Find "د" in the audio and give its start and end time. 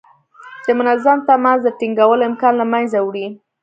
0.65-0.67, 1.63-1.67